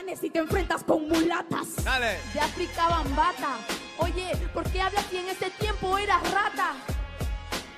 [0.00, 1.84] ganes y te enfrentas con mulatas.
[1.84, 2.16] Dale.
[2.32, 3.58] De África Bambata.
[3.98, 6.72] Oye, ¿por qué hablas si en ese tiempo eras rata?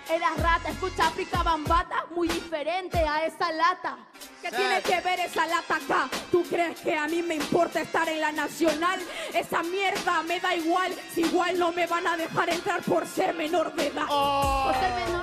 [0.09, 3.97] Eras rata, escucha África Bambata, muy diferente a esa lata.
[4.43, 6.09] ¿Qué tiene que ver esa lata acá?
[6.31, 9.01] ¿Tú crees que a mí me importa estar en la nacional?
[9.33, 13.35] Esa mierda me da igual, si igual no me van a dejar entrar por ser
[13.35, 14.07] menor de edad.
[14.07, 15.23] Por ser menor.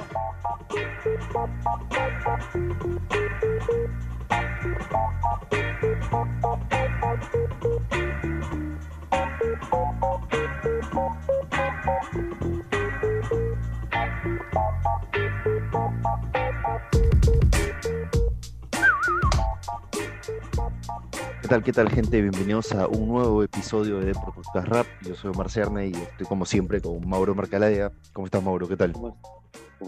[10.89, 10.98] ¿Qué
[21.48, 22.21] tal, qué tal, gente?
[22.21, 24.88] Bienvenidos a un nuevo episodio de Podcast Rap.
[25.02, 27.92] Yo soy Omar Cerne y estoy como siempre con Mauro Marcaladea.
[28.14, 28.68] ¿Cómo estás, Mauro?
[28.68, 28.93] ¿Qué tal?
[28.93, 29.15] ¿Cómo,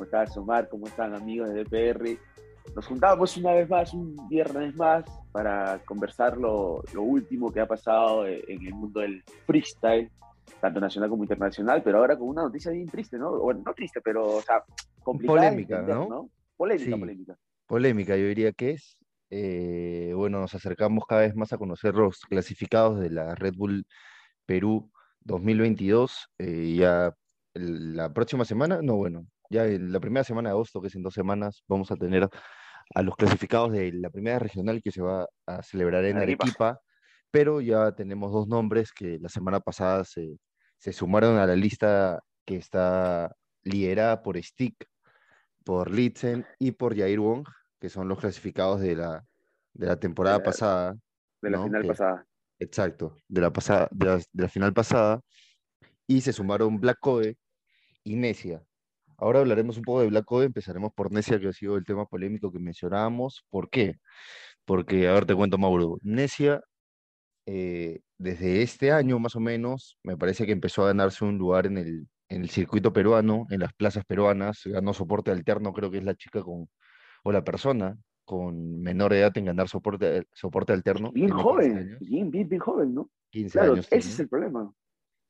[0.03, 0.69] estás, Omar?
[0.69, 2.17] ¿Cómo están, amigos de DPR?
[2.75, 7.67] Nos juntamos una vez más, un viernes más, para conversar lo, lo último que ha
[7.67, 10.11] pasado en el mundo del freestyle,
[10.59, 13.39] tanto nacional como internacional, pero ahora con una noticia bien triste, ¿no?
[13.39, 14.63] Bueno, no triste, pero, o sea,
[15.01, 15.39] complicada.
[15.49, 16.29] Polémica, entender, ¿no?
[16.57, 16.99] Polémica, Sí.
[16.99, 17.35] polémica.
[17.67, 18.97] Polémica, yo diría que es.
[19.29, 23.85] Eh, bueno, nos acercamos cada vez más a conocer los clasificados de la Red Bull
[24.45, 26.27] Perú 2022.
[26.39, 27.13] eh, ya
[27.53, 30.95] el- la próxima semana, no, bueno, ya en la primera semana de agosto, que es
[30.95, 32.27] en dos semanas, vamos a tener
[32.93, 36.43] a los clasificados de la primera regional que se va a celebrar en Arequipa.
[36.43, 36.81] Arequipa,
[37.31, 40.37] pero ya tenemos dos nombres que la semana pasada se,
[40.77, 44.75] se sumaron a la lista que está liderada por Stick,
[45.63, 47.47] por Litzen y por Jair Wong,
[47.79, 49.23] que son los clasificados de la,
[49.73, 50.95] de la temporada la- pasada.
[51.41, 51.63] De la ¿no?
[51.65, 52.25] final Que- pasada.
[52.59, 55.21] Exacto, de la, pasada, de la, de la final pasada.
[56.05, 57.37] Y se sumaron Black Code
[58.03, 58.61] y Necia.
[59.17, 62.05] Ahora hablaremos un poco de Black Code, empezaremos por Necia, que ha sido el tema
[62.05, 63.45] polémico que mencionábamos.
[63.49, 63.95] ¿Por qué?
[64.65, 65.97] Porque, a ver, te cuento, Mauro.
[66.03, 66.61] Necia,
[67.45, 71.65] eh, desde este año más o menos, me parece que empezó a ganarse un lugar
[71.67, 75.97] en el, en el circuito peruano, en las plazas peruanas, ganó soporte alterno, creo que
[75.97, 76.69] es la chica con,
[77.23, 81.11] o la persona con menor edad en ganar soporte, soporte alterno.
[81.11, 83.09] Bien tiene 15 joven, bien, bien, bien joven, ¿no?
[83.31, 84.71] 15 Claro, años ese es el problema.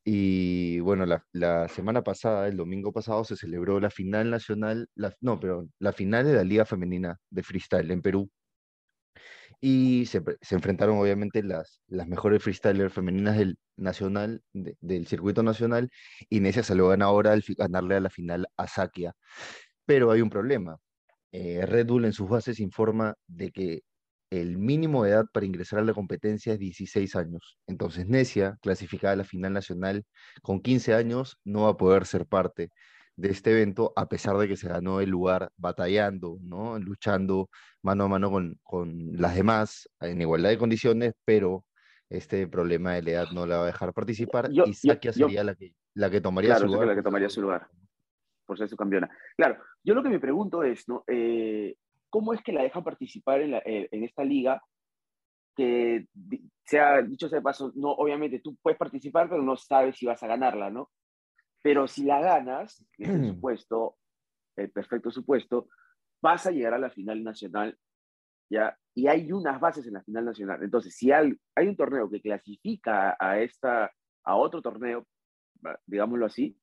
[0.03, 5.15] Y bueno, la, la semana pasada, el domingo pasado, se celebró la final nacional, la,
[5.21, 8.29] no, pero la final de la Liga Femenina de Freestyle en Perú.
[9.63, 15.43] Y se, se enfrentaron obviamente las, las mejores freestylers femeninas del nacional, de- del circuito
[15.43, 15.89] nacional,
[16.29, 19.13] y Necia salió ganadora al fi- ganarle a la final a Sakia.
[19.85, 20.77] Pero hay un problema.
[21.31, 23.81] Eh, Red Bull en sus bases informa de que
[24.31, 27.57] el mínimo de edad para ingresar a la competencia es 16 años.
[27.67, 30.05] Entonces, Necia, clasificada a la final nacional
[30.41, 32.69] con 15 años, no va a poder ser parte
[33.21, 36.79] de este evento, a pesar de que se ganó el lugar batallando, ¿no?
[36.79, 37.49] Luchando
[37.83, 41.63] mano a mano con, con las demás en igualdad de condiciones, pero
[42.09, 45.27] este problema de la edad no la va a dejar participar Yo- y Sakia yo-
[45.27, 46.87] sería la que, la que tomaría Claro, su lugar.
[46.87, 47.67] la que tomaría su lugar.
[48.45, 49.09] por ser su campeona.
[49.37, 51.05] Claro, yo lo que me pregunto es, ¿no?
[51.07, 51.75] Eh,
[52.09, 54.61] ¿Cómo es que la dejan participar en, la- eh, en esta liga?
[55.55, 56.05] Que
[56.65, 60.21] sea dicho sea de paso, no, obviamente tú puedes participar, pero no sabes si vas
[60.23, 60.89] a ganarla, ¿no?
[61.61, 63.97] Pero si la ganas, que es el supuesto,
[64.55, 65.67] el perfecto supuesto,
[66.21, 67.77] vas a llegar a la final nacional,
[68.49, 68.77] ¿ya?
[68.93, 70.61] Y hay unas bases en la final nacional.
[70.63, 73.91] Entonces, si hay, hay un torneo que clasifica a, esta,
[74.25, 75.07] a otro torneo,
[75.85, 76.57] digámoslo así,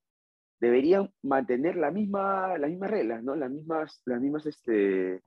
[0.60, 3.36] deberían mantener la misma, las mismas reglas, ¿no?
[3.36, 5.22] Las mismas, las mismas, este,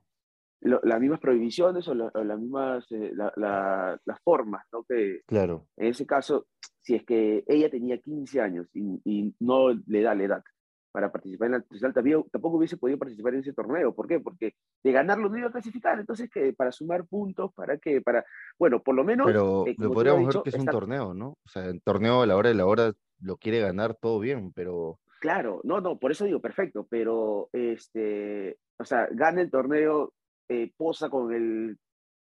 [0.60, 4.84] lo- las mismas prohibiciones o, la- o las mismas, eh, la- la- las formas, ¿no?
[4.84, 6.46] Que Claro, en ese caso,
[6.82, 10.44] si es que ella tenía 15 años y, y no le da la edad
[10.92, 13.94] para participar en la nacional, tampoco hubiese podido participar en ese torneo.
[13.94, 14.20] ¿Por qué?
[14.20, 14.54] Porque
[14.84, 15.98] de ganarlo no iba a clasificar.
[15.98, 18.02] Entonces, que para sumar puntos, ¿para qué?
[18.02, 18.24] Para,
[18.58, 19.26] bueno, por lo menos...
[19.26, 21.30] pero eh, lo podríamos ver que es un torneo, ¿no?
[21.30, 24.52] O sea, el torneo a la hora de la hora lo quiere ganar todo bien,
[24.52, 30.12] pero Claro, no, no, por eso digo perfecto, pero este, o sea, gana el torneo,
[30.48, 31.78] eh, posa con el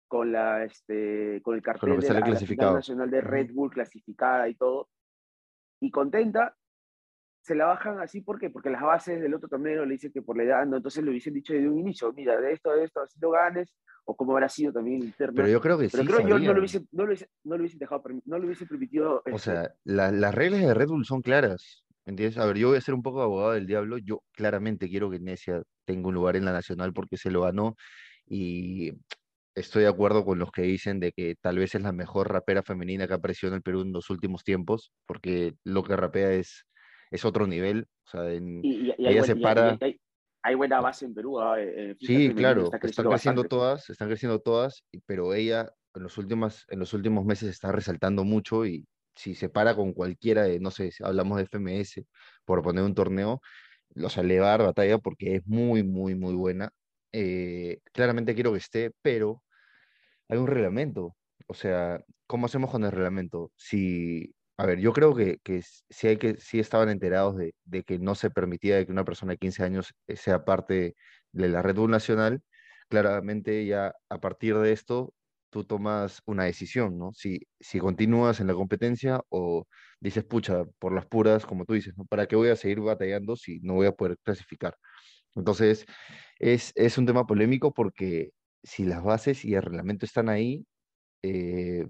[0.09, 3.21] con la este con el cartel que de la, la nacional de.
[3.21, 4.89] Red Bull clasificada y todo,
[5.79, 6.57] y contenta,
[7.41, 8.49] se la bajan así, ¿por qué?
[8.49, 11.11] Porque las bases del otro torneo le dicen que por la edad, no, entonces le
[11.11, 13.73] hubiesen dicho desde un inicio, mira, de esto, de esto, así lo ganes,
[14.03, 15.35] o como habrá sido también interno.
[15.35, 17.55] pero yo creo que Pero sí creo yo no lo hubiese, no lo hubiese, no
[17.55, 19.17] lo hubiesen dejado, no lo hubiesen permitido.
[19.17, 22.39] O este, sea, la- las reglas de Red Bull son claras, ¿entiendes?
[22.39, 23.99] A ver, yo voy a ser un poco abogado del diablo.
[23.99, 27.75] Yo claramente quiero que Necia tenga un lugar en la Nacional porque se lo ganó
[28.25, 28.91] y
[29.55, 32.63] estoy de acuerdo con los que dicen de que tal vez es la mejor rapera
[32.63, 36.31] femenina que ha aparecido en el Perú en los últimos tiempos, porque lo que rapea
[36.33, 36.65] es,
[37.11, 37.87] es otro nivel.
[38.05, 39.99] O sea, en- Y, y- y Ella se para- hay-
[40.41, 41.39] hay buena base en Perú.
[41.57, 43.49] eh, Sí, claro, está están creciendo creciendo bastante.
[43.49, 48.23] todas, están creciendo todas, pero ella en los últimos, en los últimos meses está resaltando
[48.23, 52.05] mucho y si se para con cualquiera de, no sé, si hablamos de FMS,
[52.45, 53.41] por poner un torneo,
[53.95, 56.71] los sea, le batalla porque es muy, muy, muy buena.
[57.11, 59.43] Eh, claramente quiero que esté, pero
[60.29, 61.17] hay un reglamento.
[61.47, 63.51] O sea, ¿cómo hacemos con el reglamento?
[63.57, 67.83] Si, a ver, yo creo que, que sí, hay que, sí estaban enterados de, de
[67.83, 70.95] que no se permitía que una persona de 15 años eh, sea parte
[71.31, 72.41] de la Red Bull Nacional.
[72.89, 75.13] Claramente ya a partir de esto
[75.51, 77.11] tú tomas una decisión, ¿no?
[77.13, 79.65] Si, si continúas en la competencia o
[79.99, 82.05] dices, pucha, por las puras, como tú dices, ¿no?
[82.05, 84.75] ¿Para qué voy a seguir batallando si no voy a poder clasificar?
[85.39, 85.85] Entonces,
[86.37, 88.31] es, es un tema polémico porque
[88.63, 90.65] si las bases y el reglamento están ahí,
[91.23, 91.87] eh,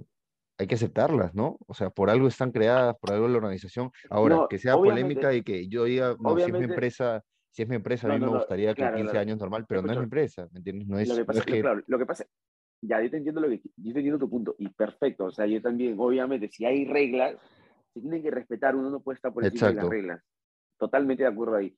[0.58, 1.58] hay que aceptarlas, ¿no?
[1.68, 3.92] O sea, por algo están creadas, por algo la organización.
[4.10, 7.70] Ahora, que sea polémica y que yo diga, no, si es mi empresa, si es
[7.70, 10.48] mi empresa, a mí me gustaría que 15 años normal, pero no es mi empresa,
[10.52, 10.88] ¿me entiendes?
[10.88, 11.62] No es, lo que pasa, es que...
[11.62, 12.26] Claro, lo que pasa,
[12.82, 15.46] ya, yo te entiendo lo que, yo te entiendo tu punto, y perfecto, o sea,
[15.46, 17.36] yo también, obviamente, si hay reglas,
[17.94, 20.24] se tienen que respetar, uno no puede estar por encima de las reglas.
[20.78, 21.76] Totalmente de acuerdo ahí.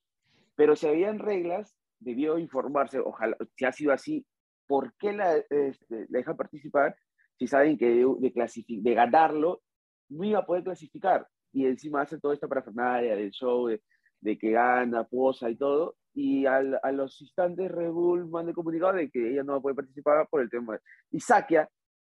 [0.55, 4.25] Pero si habían reglas, debió informarse, ojalá, si ha sido así,
[4.67, 6.95] ¿por qué la, este, dejan participar
[7.37, 8.31] si saben que de,
[8.67, 9.61] de ganarlo
[10.09, 11.27] no iba a poder clasificar?
[11.53, 13.81] Y encima hace toda esta parafernalia del show, de,
[14.21, 18.93] de que gana, posa y todo, y al, a los instantes Red Bull manda comunicado
[18.93, 20.79] de que ella no va a poder participar por el tema.
[21.09, 21.69] Y Sakia,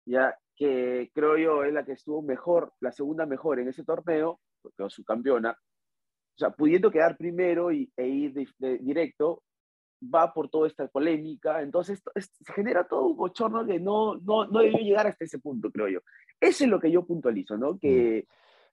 [0.06, 4.40] ya que creo yo es la que estuvo mejor, la segunda mejor en ese torneo,
[4.62, 5.58] porque es su campeona,
[6.36, 9.42] o sea, pudiendo quedar primero y, e ir de, directo,
[10.04, 14.60] va por toda esta polémica, entonces se genera todo un bochorno que no, no, no
[14.60, 16.00] debió llegar hasta ese punto, creo yo.
[16.40, 17.80] Eso es lo que yo puntualizo, ¿no?
[17.80, 18.26] Que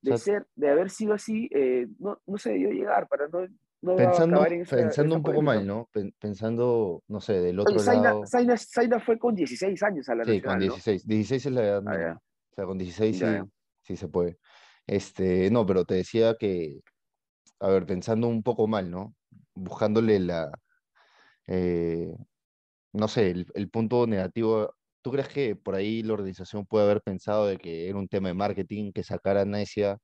[0.02, 0.08] mm.
[0.08, 3.28] de, ser, de haber sido así, eh, no, no se debió llegar para
[3.82, 5.88] no, pensando, pensando un poco mal, ¿no?
[6.18, 8.24] Pensando, no sé, del otro lado.
[8.26, 11.06] Zaina, fue con 16 años a la Sí, con 16.
[11.06, 11.82] 16 es la edad.
[11.86, 12.20] Ah,
[12.50, 13.24] o sea, con 16 sí,
[13.82, 14.38] sí, se puede.
[14.86, 16.80] Este, no, pero te decía que,
[17.62, 19.14] a ver, pensando un poco mal, ¿no?
[19.54, 20.50] Buscándole la,
[21.46, 22.14] eh,
[22.92, 24.74] no sé, el, punto negativo.
[25.02, 28.28] ¿Tú crees que por ahí la organización puede haber pensado de que era un tema
[28.28, 29.98] de marketing, que sacara a Necia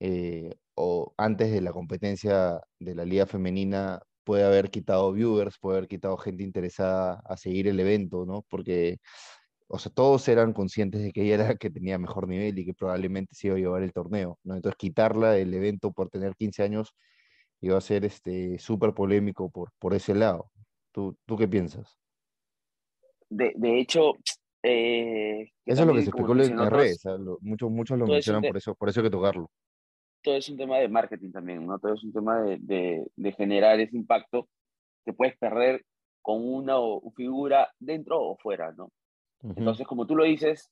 [0.00, 5.78] eh, o antes de la competencia de la liga femenina puede haber quitado viewers, puede
[5.78, 8.44] haber quitado gente interesada a seguir el evento, ¿no?
[8.48, 8.98] Porque,
[9.72, 12.64] o sea, todos eran conscientes de que ella era la que tenía mejor nivel y
[12.64, 14.56] que probablemente se iba a llevar el torneo, ¿no?
[14.56, 16.94] Entonces, quitarla del evento por tener 15 años
[17.60, 20.50] iba a ser este súper polémico por, por ese lado.
[20.92, 21.96] ¿Tú, ¿Tú qué piensas?
[23.28, 24.14] De, de hecho,
[24.62, 27.04] eh, eso es lo que se especuló en las redes,
[27.40, 29.50] muchos, muchos lo mencionan por eso, por eso hay que tocarlo
[30.22, 31.78] todo es un tema de marketing también, ¿no?
[31.78, 34.48] Todo es un tema de, de, generar ese impacto
[35.04, 35.84] que puedes perder
[36.22, 36.76] con una
[37.16, 38.90] figura dentro o fuera, ¿no?
[39.42, 40.70] Entonces, como tú lo dices,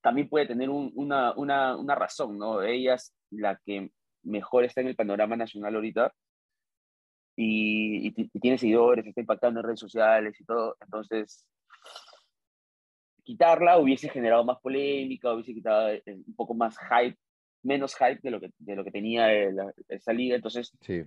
[0.00, 2.62] también puede tener una, una, una, razón, ¿no?
[2.62, 3.90] Ella es la que
[4.22, 6.12] mejor está en el panorama nacional ahorita
[7.36, 10.76] y, y, tiene seguidores, está impactando en redes sociales y todo.
[10.80, 11.46] Entonces,
[13.22, 17.18] quitarla hubiese generado más polémica, hubiese quitado eh, un poco más hype
[17.64, 19.32] menos hype de lo que, de lo que tenía
[19.88, 20.36] esa liga.
[20.36, 21.02] Entonces, sí.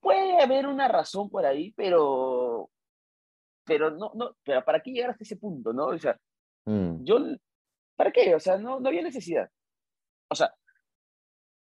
[0.00, 2.70] puede haber una razón por ahí, pero,
[3.64, 5.86] pero no, no, pero ¿para qué llegar hasta ese punto, no?
[5.86, 6.18] O sea,
[6.66, 7.04] mm.
[7.04, 7.18] yo,
[7.96, 8.34] ¿para qué?
[8.34, 9.48] O sea, no, no había necesidad.
[10.28, 10.54] O sea,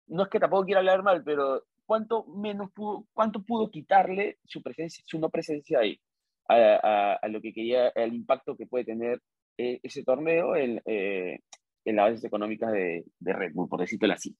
[0.07, 4.61] no es que tampoco quiera hablar mal, pero ¿cuánto menos pudo, cuánto pudo quitarle su
[4.61, 5.99] presencia, su no presencia ahí?
[6.47, 9.21] A, a, lo que quería, el impacto que puede tener
[9.57, 11.39] eh, ese torneo en, eh,
[11.85, 14.35] en las bases económicas de, de Red Bull, por decirlo así.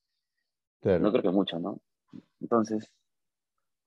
[0.83, 1.79] No creo que mucho, ¿no?
[2.39, 2.91] Entonces.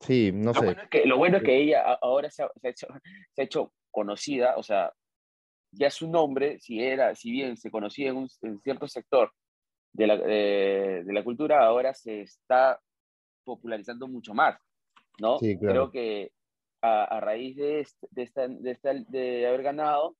[0.06, 0.64] Sí, no lo sé.
[0.64, 2.86] Bueno es que, lo bueno es que ella ahora se ha, se, ha hecho,
[3.32, 4.92] se ha, hecho, conocida, o sea,
[5.72, 9.32] ya su nombre, si, era, si bien se conocía en, un, en cierto sector
[9.92, 12.80] de la, de, de la, cultura, ahora se está
[13.44, 14.58] popularizando mucho más,
[15.20, 15.38] ¿no?
[15.38, 15.90] Sí, claro.
[15.90, 16.32] Creo que
[16.82, 20.16] a, a raíz de, este, de, esta, de, esta, de haber ganado,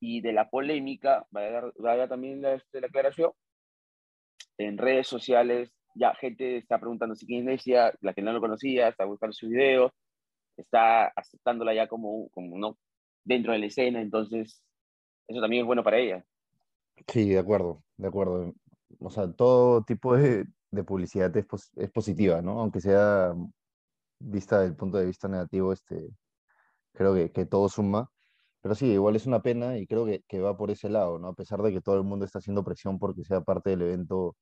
[0.00, 3.32] y de la polémica, vaya, también la, este, la aclaración,
[4.58, 8.88] en redes sociales ya gente está preguntando si quién decía, la que no lo conocía,
[8.88, 9.92] está buscando sus videos,
[10.56, 12.78] está aceptándola ya como, como no
[13.24, 14.62] dentro de la escena, entonces
[15.26, 16.24] eso también es bueno para ella.
[17.06, 18.54] Sí, de acuerdo, de acuerdo.
[19.00, 22.60] O sea, todo tipo de, de publicidad es, es, positiva, ¿no?
[22.60, 23.34] Aunque sea
[24.18, 26.08] vista del punto de vista negativo, este,
[26.92, 28.10] creo que, que todo suma.
[28.60, 31.28] Pero sí, igual es una pena y creo que, que, va por ese lado, ¿no?
[31.28, 34.36] A pesar de que todo el mundo está haciendo presión porque sea parte del evento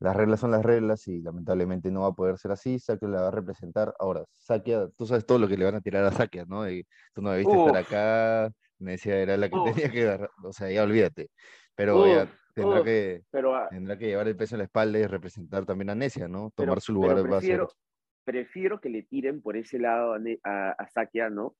[0.00, 2.78] las reglas son las reglas y lamentablemente no va a poder ser así.
[2.78, 3.94] Sakia la va a representar.
[3.98, 6.68] Ahora, Sakia, tú sabes todo lo que le van a tirar a Sakia, ¿no?
[6.68, 7.86] Y tú no debiste estar Uf.
[7.86, 9.64] acá, Necia era la que Uf.
[9.74, 11.30] tenía que agarrar, o sea, ya olvídate.
[11.74, 12.84] Pero ya Uf, tendrá uf.
[12.84, 15.94] que, Pero, ah, tendrá que llevar el peso en la espalda y representar también a
[15.94, 16.50] Necia, ¿no?
[16.56, 17.40] pero, Tomar su pero lugar va a ser.
[17.40, 17.68] prefiero,
[18.24, 21.54] prefiero que le tiren por ese lado a, a, a Sakia, ¿no?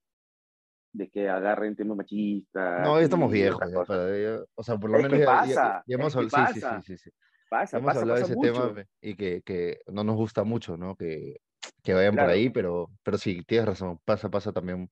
[0.93, 2.83] De que agarren temas machistas.
[2.83, 5.33] No, ya estamos viejos, ya, para- ya- o sea, por lo Es menos que ya,
[5.33, 7.11] ya- pasa, ya hemos hablado, sí, sí, sí, sí.
[7.52, 8.75] Pasa, Hemos pasa, hablado de pasa ese mucho.
[8.75, 10.97] tema y que, que no nos gusta mucho, ¿no?
[10.97, 11.37] Que,
[11.82, 12.32] que vayan por Claro.
[12.32, 14.90] ahí, pero, pero sí, tienes razón, pasa, pasa también.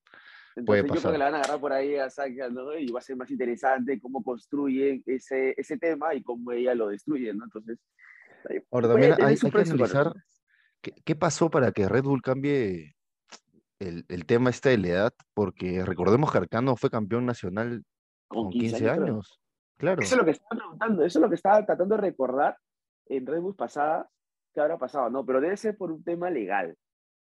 [0.65, 1.11] Puede Entonces yo creo pasar.
[1.13, 2.77] que le van a agarrar por ahí a Sakia, ¿no?
[2.77, 6.89] Y va a ser más interesante cómo construyen ese, ese tema y cómo ella lo
[6.89, 7.45] destruye, ¿no?
[7.45, 7.79] Entonces,
[8.71, 10.13] Ahora puede también hay, hay que analizar
[10.81, 12.95] qué, qué pasó para que Red Bull cambie
[13.79, 17.83] el, el tema este de la edad, porque recordemos que Arcano fue campeón nacional
[18.27, 19.13] Con con 15 15 años, creo.
[19.15, 19.40] años.
[19.81, 20.01] Claro.
[20.03, 22.55] Eso es lo que estaba preguntando, eso es lo que estaba tratando de recordar
[23.07, 24.07] en Red Bull pasada,
[24.53, 26.77] qué habrá pasado, no, pero debe ser por un tema legal.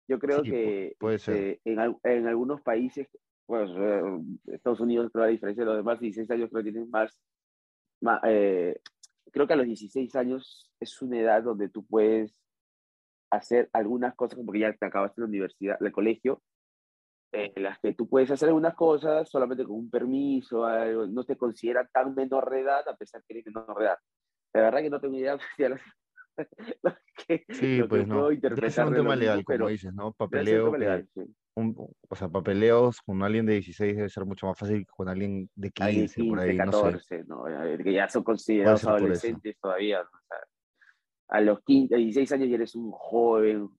[0.09, 1.35] Yo creo Sí, que puede ser.
[1.35, 3.07] este, en, al- en algunos países,
[3.45, 4.01] pues eh,
[4.47, 7.17] Estados Unidos, creo a diferencia de los demás, 16 años creo que tienen más,
[8.01, 8.77] ma- eh,
[9.31, 12.37] creo que a los 16 años es una edad donde tú puedes
[13.31, 16.41] hacer algunas cosas, porque ya te acabaste la universidad, el colegio,
[17.31, 21.37] en las que tú puedes hacer algunas cosas solamente con un permiso, algo, no te
[21.37, 23.97] considera tan menor de edad a pesar que eres menor de edad.
[24.53, 25.75] La verdad que no tengo idea de lo
[26.83, 26.95] lo
[27.27, 28.15] que, Sí, lo que pues no.
[28.15, 30.13] puedo Debe ser interpretar un tema mismo, legal, como pero dices, ¿no?
[30.13, 31.35] Papeleo, que- legal, sí.
[31.55, 31.75] un-
[32.09, 35.49] o sea, papeleos con alguien de 16 debe ser mucho más fácil que con alguien
[35.55, 36.77] de Alguien 15, por 15, ahí, no sé.
[36.81, 37.47] 14, ¿no?
[37.65, 39.99] Eh, que ya son considerados adolescentes todavía.
[39.99, 40.09] ¿no?
[40.17, 40.37] O sea,
[41.27, 43.69] a los 15, 16 años ya eres un joven,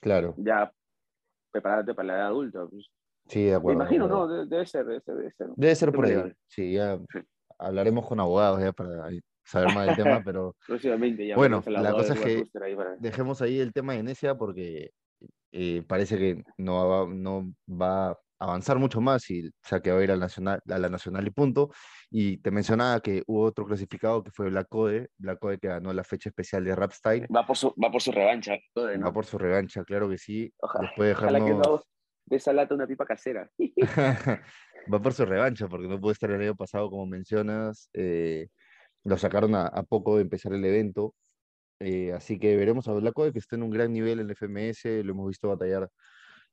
[0.00, 0.72] Claro, ya
[1.50, 2.66] preparándote para la edad adulta.
[2.70, 2.86] pues.
[3.26, 3.78] sí, de Me acuerdo.
[3.80, 4.26] de imagino, acuerdo.
[4.26, 4.32] ¿no?
[4.34, 5.46] De- Debe ser, debe ser, debe ser.
[5.56, 6.32] Debe ser por ahí.
[6.48, 7.18] Sí, ya Sí.
[7.58, 9.08] hablaremos con abogados ya para
[9.44, 11.36] saber más del tema, pero Próximamente ya.
[11.36, 14.90] Bueno, la cosa es que- ahí para- dejemos ahí el tema de Necia porque
[15.52, 19.98] eh, parece que no va, no va avanzar mucho más y o sea, que va
[20.00, 21.70] a ir al nacional, a la nacional y punto.
[22.10, 25.92] Y te mencionaba que hubo otro clasificado que fue Black Code, Black Code que ganó
[25.92, 27.26] la fecha especial de Rap Style.
[27.34, 28.56] Va por su, va por su revancha.
[28.74, 29.06] ¿no?
[29.06, 30.52] Va por su revancha, claro que sí.
[30.60, 31.66] Ojalá- Después Ojalá que dejarnos...
[31.68, 31.82] no
[32.26, 33.50] de esa lata una pipa casera.
[34.92, 37.90] va por su revancha, porque no pudo estar el año pasado, como mencionas.
[37.92, 38.48] eh,
[39.04, 41.14] lo sacaron a, a poco de empezar el evento.
[41.80, 44.36] eh, así que veremos a Black Code, que está en un gran nivel en el
[44.36, 45.02] FMS.
[45.04, 45.88] Lo hemos visto batallar,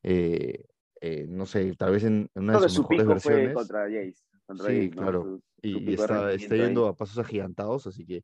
[0.03, 0.63] eh,
[1.01, 3.45] eh, no sé, tal vez en, en una Creo de sus su mejores versiones.
[3.45, 4.23] fue contra Jace.
[4.45, 5.01] Contra Sí, Jace, ¿no?
[5.01, 5.23] claro.
[5.23, 6.61] Su- su y, y pico de está, está rendimiento ahí.
[6.61, 8.23] yendo a pasos agigantados, así que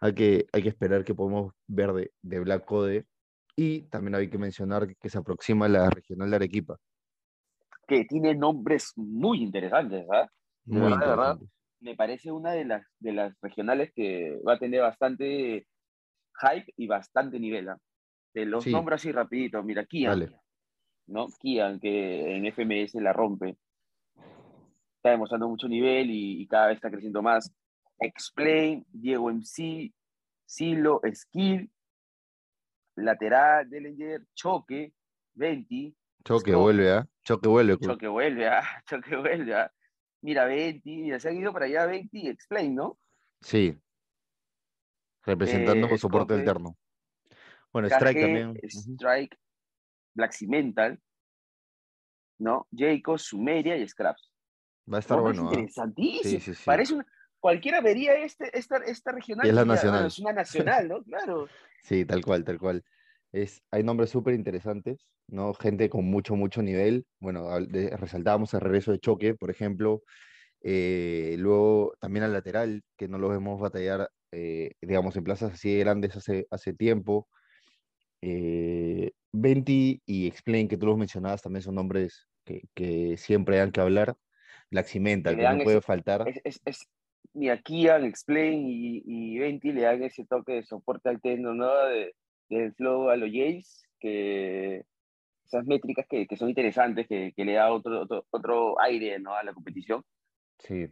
[0.00, 3.06] hay que, hay que esperar que podamos ver de, de Black Code.
[3.56, 6.76] Y también hay que mencionar que se aproxima la regional de Arequipa.
[7.86, 10.28] Que tiene nombres muy interesantes, ¿ah?
[10.64, 11.38] De Muy verdad, de verdad.
[11.80, 15.66] Me parece una de las, de las regionales que va a tener bastante
[16.40, 17.68] hype y bastante nivel.
[17.68, 17.78] ¿ah?
[18.32, 18.72] Te los Sí.
[18.72, 19.62] nombro así rapidito.
[19.62, 20.18] Mira, Kian.
[20.18, 20.40] Dale.
[21.06, 21.26] ¿No?
[21.38, 23.56] Kian, que en FMS la rompe.
[24.96, 27.52] Está demostrando mucho nivel y, y cada vez está creciendo más.
[27.98, 29.92] Explain, Diego MC,
[30.46, 31.70] Silo, Skill,
[32.96, 34.92] Lateral, Dellinger, Choque,
[35.34, 35.94] Venti,
[36.24, 37.06] Choque Scott, vuelve, ¿ah?
[37.22, 37.76] Choque vuelve.
[37.76, 39.70] cu- Choque vuelve, ah, Choque vuelve, ah.
[40.22, 42.98] Mira, Venti, mira, se han ido para allá Venti y Explain, ¿no?
[43.40, 43.76] Sí.
[45.22, 46.76] Representando Eh, con soporte Escope, alterno.
[47.72, 48.54] Bueno, Strike también.
[48.68, 49.38] Strike,
[50.14, 51.00] Black Cimental,
[52.38, 52.66] ¿no?
[52.76, 54.32] Jacob, Sumeria y Scraps.
[54.92, 55.54] Va a estar bueno, ¿ah?
[55.54, 56.22] interesantísimo.
[56.22, 56.62] Sí, sí, sí.
[56.64, 57.06] Parece una,
[57.40, 59.46] cualquiera vería este, esta, esta regional.
[59.46, 59.94] Y es la nacional.
[60.00, 61.02] "Bueno, es una nacional, ¿no?
[61.02, 61.48] Claro.
[61.82, 62.82] Sí, tal cual, tal cual.
[63.30, 65.52] Es, hay nombres súper interesantes, ¿no?
[65.52, 67.04] Gente con mucho, mucho nivel.
[67.20, 70.02] Bueno, de- resaltábamos el regreso de Choque, por ejemplo.
[70.62, 75.74] Eh, luego también al lateral, que no lo vemos batallar, eh, digamos, en plazas así
[75.74, 77.28] de grandes hace, hace tiempo.
[78.22, 83.72] Eh, Venti y Explain, que tú los mencionabas, también son nombres que, que siempre dan
[83.72, 84.16] que hablar.
[84.70, 86.28] Le que no puede faltar.
[86.28, 86.88] Es, es, es,
[87.32, 91.72] mira, Kian, Explain y, y Venti le dan ese toque de soporte alterno, ¿no?
[91.86, 92.14] De,
[92.48, 94.84] del flow a los Jays, que
[95.44, 99.34] esas métricas que, que son interesantes, que, que le da otro, otro, otro aire, ¿no?
[99.34, 100.02] A la competición.
[100.58, 100.88] Sí,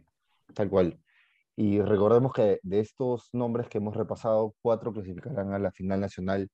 [0.53, 0.99] tal cual.
[1.55, 6.49] Y recordemos que de estos nombres que hemos repasado, cuatro clasificarán a la final nacional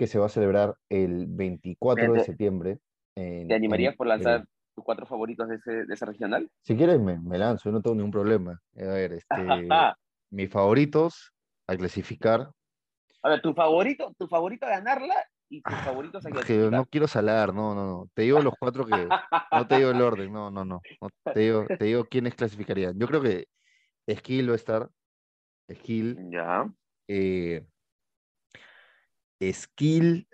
[0.00, 2.78] que se va a celebrar el 24 de septiembre.
[3.14, 6.50] en- ¿Te animarías en por lanzar tus cuatro favoritos de, ese, de regional?
[6.62, 8.58] Si quieres, me, me lanzo, no tengo ningún problema.
[8.78, 9.94] A ver, este, a
[10.30, 11.34] mis favoritos
[11.66, 12.48] a clasificar,
[13.24, 15.16] ver, tu favorito, tu favorito a ganarla
[15.50, 16.72] y tus favoritos a clasificar.
[16.72, 18.10] no quiero salar, no, no, no.
[18.14, 19.06] Te digo los cuatro que,
[19.52, 20.80] no te digo el orden, no, no, no.
[21.02, 22.98] no, te digo, te digo quiénes clasificarían.
[22.98, 23.48] Yo creo que
[24.08, 24.88] Skill va a estar,
[25.70, 26.72] Skill, Ya.
[27.06, 27.66] Eh,
[29.52, 30.28] skill.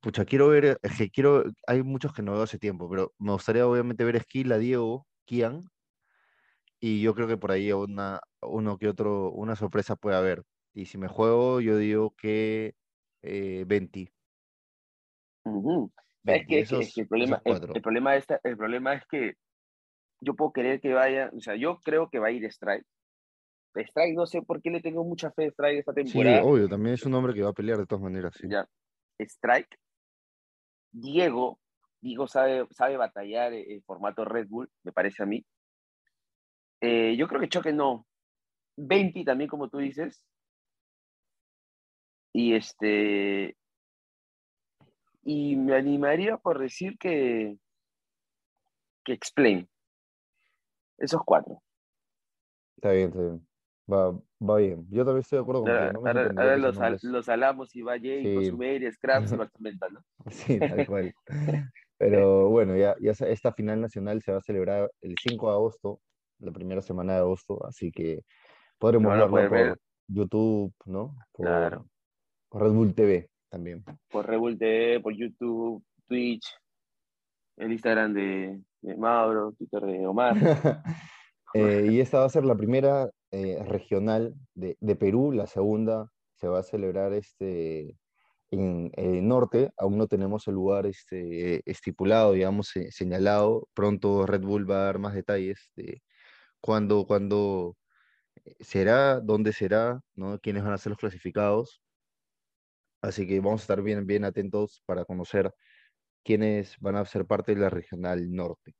[0.00, 3.32] Pucha, quiero ver, es que quiero, hay muchos que no veo hace tiempo, pero me
[3.32, 5.64] gustaría obviamente ver skill a Diego, Kian,
[6.80, 10.44] y yo creo que por ahí una, uno que otro, una sorpresa puede haber.
[10.72, 12.74] Y si me juego, yo digo que
[13.22, 14.12] eh, 20.
[15.44, 15.90] Ujú.
[16.24, 19.02] Es que, es que- es que el, problema, el, el problema esta- el problema es
[19.10, 19.34] que
[20.20, 22.86] yo puedo querer que vaya, o sea, yo creo que va a ir Strike.
[23.82, 26.42] Strike, no sé por qué le tengo mucha fe a Strike esta Sí, temporada.
[26.44, 28.48] obvio, también es un hombre que va a pelear de todas maneras, sí.
[28.48, 28.68] Ya.
[29.18, 29.78] Strike.
[30.90, 31.60] Diego,
[32.00, 35.44] Diego sabe, sabe batallar en en formato Red Bull, me parece a mí.
[36.80, 38.06] Eh, yo creo que Choque no.
[38.76, 40.24] 20 también, como tú dices.
[42.32, 43.56] Y este.
[45.24, 47.58] Y me animaría por decir que.
[49.04, 49.68] Que Explain.
[50.98, 51.62] Esos cuatro.
[52.76, 53.47] Está bien, está bien.
[53.90, 54.86] Va, va bien.
[54.90, 55.60] Yo también estoy de acuerdo.
[55.62, 58.34] Ahora, no me ahora- los, al- los alamos y va Jay, Sí.
[58.34, 60.00] Cozumel, Scraps y Mental, ¿no?
[60.30, 61.14] Sí, tal cual.
[61.98, 66.00] Pero bueno, ya, ya esta final nacional se va a celebrar el 5 de agosto,
[66.38, 68.22] la primera semana de agosto, así que
[68.78, 69.76] podremos verlo por ver.
[70.06, 71.16] YouTube, ¿no?
[71.32, 71.86] Por, Claro.
[72.48, 73.84] por Red Bull TV también.
[74.10, 76.46] por Rebull TV, por YouTube, Twitch,
[77.56, 80.34] el Instagram de, de Mauro, Twitter de Omar.
[81.54, 86.10] Eh, y esta va a ser la primera eh, regional de, de Perú, la segunda
[86.34, 87.98] se va a celebrar este,
[88.50, 93.68] en el norte, aún no tenemos el lugar este, estipulado, digamos, se- señalado.
[93.74, 96.02] Pronto Red Bull va a dar más detalles de
[96.60, 97.76] cuándo, cuándo
[98.60, 100.38] será, dónde será, ¿no?
[100.40, 101.82] quiénes van a ser los clasificados.
[103.02, 105.52] Así que vamos a estar bien, bien atentos para conocer
[106.24, 108.74] quiénes van a ser parte de la regional norte.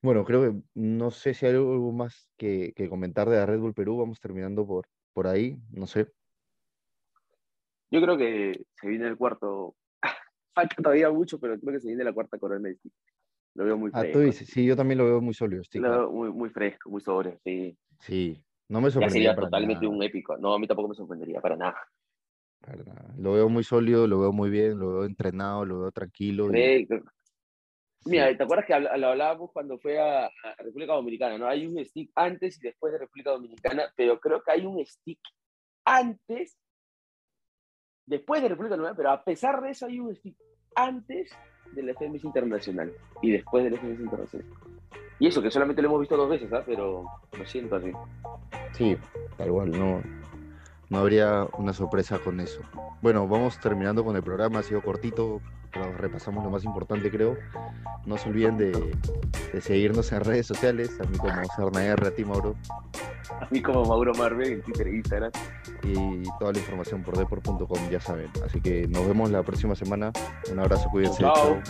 [0.00, 3.58] Bueno, creo que no sé si hay algo más que, que comentar de la Red
[3.60, 3.96] Bull Perú.
[3.98, 6.12] Vamos terminando por, por ahí, no sé.
[7.90, 9.76] Yo creo que se viene el cuarto.
[10.54, 12.92] Falta todavía mucho, pero creo que se viene la cuarta corona de Stick.
[13.54, 14.18] Lo veo muy Ah, fresco.
[14.18, 16.90] tú dices, sí, yo también lo veo muy sólido, sí, Lo veo muy, muy fresco,
[16.90, 17.78] muy sobre, sí.
[18.00, 20.36] Sí, no me Ya sorprendería sería para totalmente nada, un épico.
[20.36, 21.76] No, a mí tampoco me sorprendería para nada.
[22.60, 23.14] para nada.
[23.18, 26.54] Lo veo muy sólido, lo veo muy bien, lo veo entrenado, lo veo tranquilo.
[26.54, 26.88] y- sí,
[28.04, 31.36] Mira, ¿te acuerdas que lo hablábamos cuando fue a, a República Dominicana?
[31.36, 31.46] ¿no?
[31.46, 35.20] Hay un stick antes y después de República Dominicana, pero creo que hay un stick
[35.84, 36.56] antes,
[38.06, 40.36] después de República Dominicana, pero a pesar de eso hay un stick
[40.74, 41.30] antes
[41.72, 44.48] de la FMS Internacional y después de la FMS Internacional.
[45.18, 46.62] Y eso, que solamente lo hemos visto dos veces, ¿ah?
[46.64, 47.04] pero
[47.36, 47.90] lo siento así.
[48.72, 48.96] sí,
[49.36, 50.00] tal cual, no,
[50.88, 52.60] no habría una sorpresa con eso.
[53.02, 55.40] Bueno, vamos terminando con el programa, ha sido cortito,
[55.72, 57.36] pero repasamos lo más importante, creo.
[58.06, 58.72] No se olviden de,
[59.52, 62.54] de seguirnos en redes sociales, a mí como Sarnaer, a ti, Mauro.
[63.40, 65.30] A mí como Mauro Marvel en Twitter e Instagram.
[65.82, 68.30] y toda la información por deport.com, ya saben.
[68.44, 70.12] Así que nos vemos la próxima semana.
[70.50, 71.20] Un abrazo, cuídense.
[71.20, 71.60] Chao.